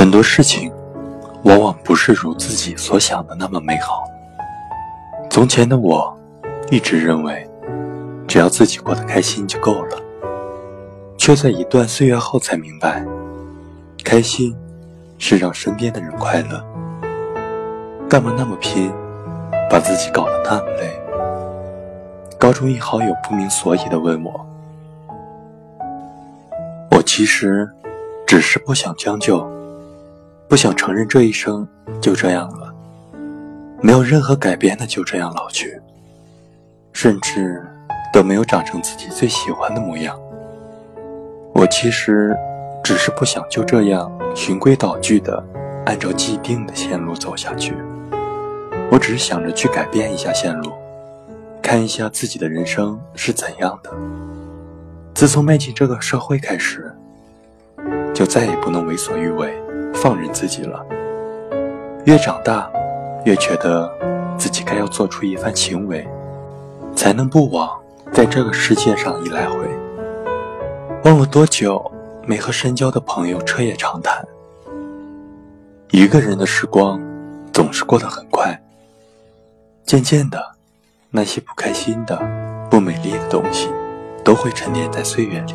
[0.00, 0.72] 很多事情，
[1.42, 4.02] 往往不是如自己所想的那么美好。
[5.28, 6.18] 从前的我，
[6.70, 7.46] 一直认为，
[8.26, 9.98] 只要自己过得开心就够了，
[11.18, 13.04] 却在一段岁月后才明白，
[14.02, 14.56] 开心
[15.18, 16.64] 是让身边的人快乐。
[18.08, 18.90] 干嘛那么拼，
[19.68, 20.98] 把自己搞得那么累？
[22.38, 24.46] 高中一好友不明所以的问我，
[26.90, 27.70] 我其实
[28.26, 29.59] 只是不想将就。
[30.50, 31.64] 不想承认这一生
[32.00, 32.74] 就这样了，
[33.80, 35.80] 没有任何改变的就这样老去，
[36.92, 37.64] 甚至
[38.12, 40.18] 都没有长成自己最喜欢的模样。
[41.54, 42.36] 我其实
[42.82, 45.40] 只是不想就这样循规蹈矩的
[45.86, 47.76] 按照既定的线路走下去，
[48.90, 50.72] 我只是想着去改变一下线路，
[51.62, 53.92] 看一下自己的人生是怎样的。
[55.14, 56.92] 自从迈进这个社会开始，
[58.12, 59.56] 就再也不能为所欲为。
[60.02, 60.82] 放任自己了，
[62.06, 62.70] 越长大，
[63.26, 63.92] 越觉得
[64.38, 66.08] 自己该要做出一番行为，
[66.96, 67.78] 才能不枉
[68.10, 69.56] 在这个世界上一来回。
[71.04, 71.92] 忘了多久
[72.26, 74.26] 没和深交的朋友彻夜长谈。
[75.90, 76.98] 一个人的时光
[77.52, 78.58] 总是过得很快，
[79.84, 80.52] 渐渐的，
[81.10, 82.18] 那些不开心的、
[82.70, 83.68] 不美丽的东西，
[84.24, 85.54] 都会沉淀在岁月里。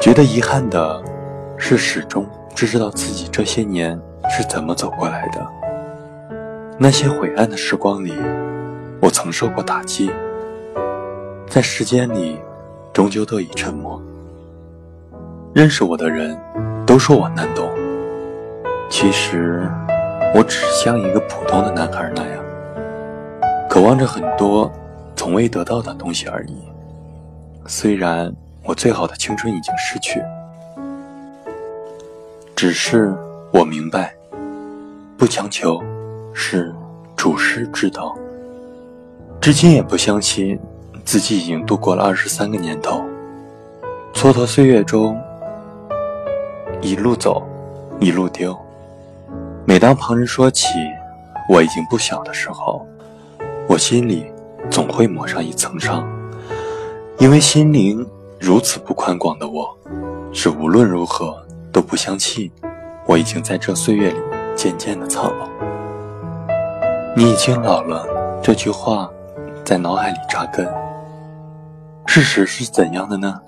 [0.00, 1.00] 觉得遗憾的
[1.56, 2.26] 是始终。
[2.54, 5.44] 只知道自己这些年是怎么走过来的。
[6.78, 8.12] 那些灰暗的时光里，
[9.00, 10.10] 我曾受过打击，
[11.48, 12.38] 在时间里，
[12.92, 14.00] 终究得以沉默。
[15.54, 16.38] 认识我的人
[16.86, 17.68] 都说我难懂，
[18.90, 19.66] 其实
[20.34, 22.44] 我只是像一个普通的男孩那样，
[23.68, 24.70] 渴望着很多
[25.16, 26.62] 从未得到的东西而已。
[27.66, 30.22] 虽然我最好的青春已经失去。
[32.62, 33.12] 只是
[33.52, 34.14] 我明白，
[35.18, 35.82] 不强求
[36.32, 36.72] 是
[37.16, 38.16] 主师之道。
[39.40, 40.56] 至今也不相信
[41.04, 43.02] 自己已经度过了二十三个年头，
[44.14, 45.20] 蹉跎岁月中，
[46.80, 47.42] 一路走，
[47.98, 48.56] 一路丢。
[49.64, 50.68] 每当旁人说起
[51.48, 52.86] 我已经不小的时候，
[53.66, 54.24] 我心里
[54.70, 56.08] 总会抹上一层伤，
[57.18, 59.76] 因为心灵如此不宽广的我，
[60.32, 61.41] 是无论如何。
[61.72, 62.52] 都不相信，
[63.06, 64.18] 我已经在这岁月里
[64.54, 65.48] 渐渐的苍老。
[67.16, 68.06] 你已经老了，
[68.42, 69.10] 这句话
[69.64, 70.68] 在脑海里扎根。
[72.06, 73.40] 事实是怎样的呢？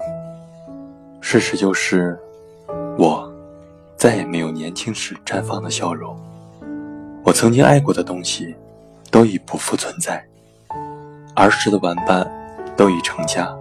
[1.21, 2.19] 事实就是，
[2.97, 3.31] 我
[3.97, 6.17] 再也没有年轻时绽放的笑容。
[7.23, 8.55] 我曾经爱过的东西，
[9.11, 10.25] 都已不复存在。
[11.35, 12.31] 儿时的玩伴，
[12.77, 13.53] 都已成家，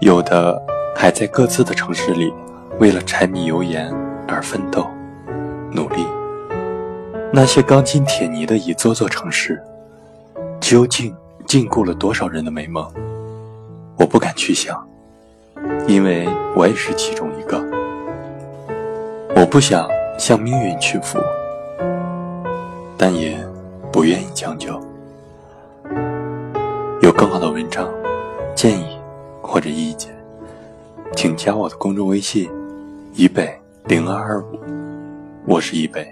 [0.00, 0.60] 有的
[0.94, 2.32] 还在各自的城市里。
[2.80, 3.92] 为了柴米油盐
[4.26, 4.86] 而奋斗、
[5.70, 6.04] 努力，
[7.32, 9.62] 那些钢筋铁泥的一座座城市，
[10.60, 11.14] 究竟
[11.46, 12.84] 禁锢了多少人的美梦？
[13.96, 14.84] 我不敢去想，
[15.86, 17.64] 因为我也是其中一个。
[19.36, 21.20] 我不想向命运屈服，
[22.98, 23.38] 但也
[23.92, 24.80] 不愿意将就。
[27.00, 27.88] 有更好的文章、
[28.54, 28.98] 建议
[29.40, 30.12] 或者意见，
[31.14, 32.50] 请加我的公众微信。
[33.16, 34.58] 一北零二二五，
[35.46, 36.04] 我是一北，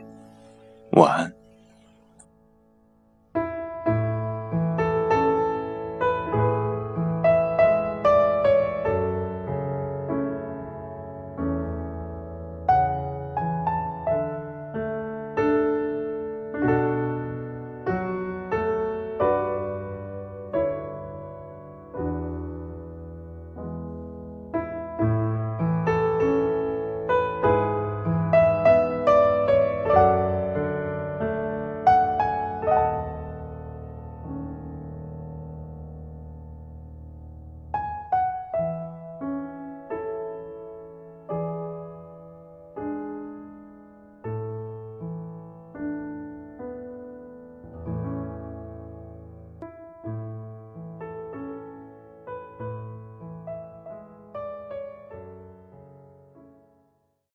[0.93, 1.42] 晚安。